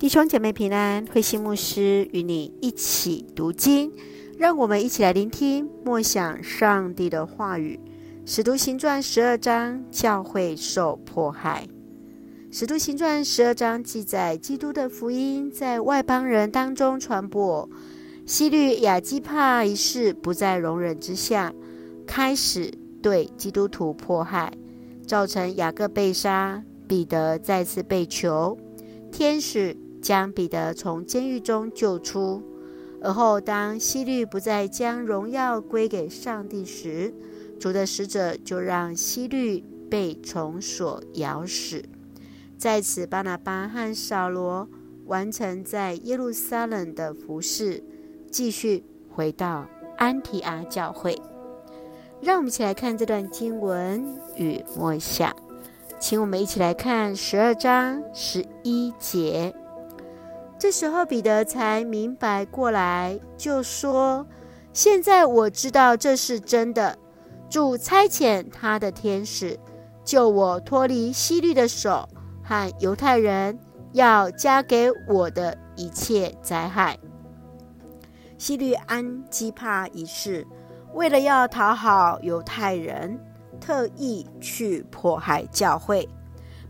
[0.00, 3.92] 弟兄姐妹平安，慧心牧师与你一起读经，
[4.38, 7.78] 让我们一起来聆听默想上帝的话语。
[8.24, 11.68] 使徒行传十二章，教会受迫害。
[12.50, 17.68] 使徒行传十二章记载，基督的福音在外邦人当中传播，
[18.24, 21.52] 希律亚基帕一世不再容忍之下，
[22.06, 22.72] 开始
[23.02, 24.50] 对基督徒迫害，
[25.06, 28.56] 造成雅各被杀，彼得再次被囚，
[29.12, 29.76] 天使。
[30.00, 32.42] 将彼得从监狱中救出，
[33.02, 37.14] 而后当希律不再将荣耀归给上帝时，
[37.58, 41.84] 主的使者就让希律被虫所咬死。
[42.56, 44.68] 在此，巴拿巴和扫罗
[45.06, 47.82] 完成在耶路撒冷的服事，
[48.30, 51.20] 继续回到安提阿教会。
[52.20, 55.34] 让我们一起来看这段经文与默想，
[55.98, 59.54] 请我们一起来看十二章十一节。
[60.60, 64.26] 这时候，彼得才明白过来，就说
[64.74, 66.98] ：“现在我知道这是真的。
[67.48, 69.58] 主差遣他的天使
[70.04, 72.06] 救我脱离希律的手
[72.44, 73.58] 和犹太人
[73.92, 76.98] 要加给我的一切灾害。
[78.36, 80.46] 希律安基帕一世
[80.92, 83.18] 为了要讨好犹太人，
[83.58, 86.06] 特意去迫害教会，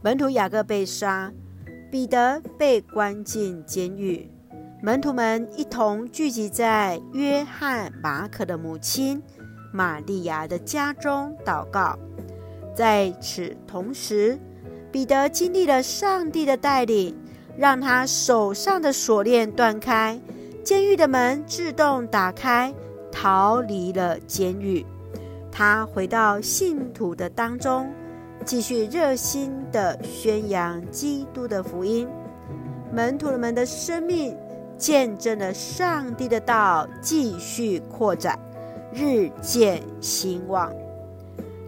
[0.00, 1.32] 门徒雅各被杀。”
[1.90, 4.30] 彼得被关进监狱，
[4.80, 9.20] 门徒们一同聚集在约翰、马可的母亲
[9.72, 11.98] 玛利亚的家中祷告。
[12.76, 14.38] 在此同时，
[14.92, 17.18] 彼得经历了上帝的带领，
[17.58, 20.20] 让他手上的锁链断开，
[20.62, 22.72] 监狱的门自动打开，
[23.10, 24.86] 逃离了监狱。
[25.50, 27.92] 他回到信徒的当中。
[28.44, 32.08] 继续热心地宣扬基督的福音，
[32.92, 34.36] 门徒们的生命
[34.76, 38.38] 见证了上帝的道继续扩展，
[38.92, 40.72] 日渐兴旺。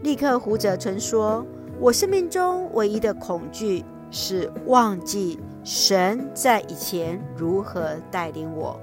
[0.02, 1.46] 利克胡哲曾说
[1.78, 8.80] ：“我生命中唯一的恐惧是忘记神在以前如何带领我。”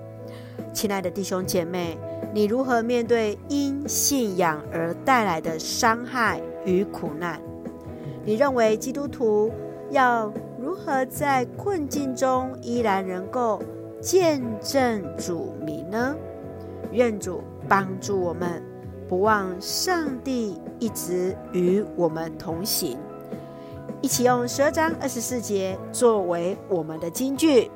[0.73, 1.97] 亲爱的弟兄姐妹，
[2.33, 7.41] 你如何面对因信仰而带来的伤害与苦难？
[8.29, 9.51] 你认为基督徒
[9.89, 13.59] 要如何在困境中依然能够
[13.99, 16.15] 见证主名呢？
[16.91, 18.63] 愿主帮助我们，
[19.07, 22.99] 不忘上帝一直与我们同行。
[23.99, 27.71] 一起用十二章二十四节作为我们的金句：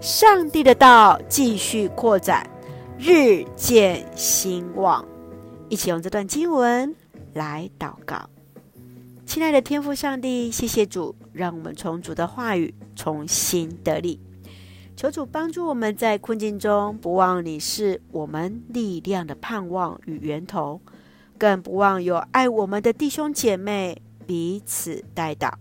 [0.00, 2.48] 上帝的道继续扩展，
[2.96, 5.04] 日渐兴旺。
[5.68, 6.94] 一起用这段经文
[7.34, 8.30] 来祷告。
[9.28, 14.18] 亲爱的天父上帝，谢谢主，让我们从主的话语重新得力。
[14.96, 20.80] 求主帮助我们在困境中，不忘你是我们力量的盼望与源头，
[21.36, 25.52] 更不忘有爱我们的弟兄姐妹彼此代祷。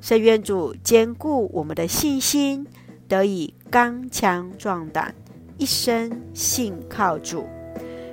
[0.00, 2.64] 圣愿主坚固我们的信心，
[3.08, 5.12] 得以刚强壮胆，
[5.58, 7.44] 一生信靠主。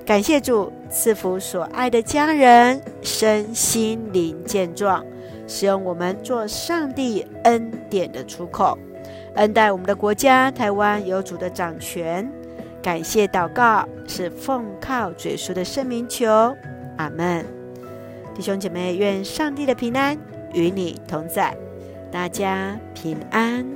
[0.07, 5.05] 感谢主赐福所爱的家人身心灵健壮，
[5.45, 8.79] 使用我们做上帝恩典的出口，
[9.35, 12.25] 恩待我们的国家台湾有主的掌权。
[12.81, 16.55] 感谢祷告是奉靠主耶的圣名求，
[16.95, 17.45] 阿门。
[18.33, 20.17] 弟兄姐妹，愿上帝的平安
[20.53, 21.53] 与你同在，
[22.09, 23.67] 大家平安。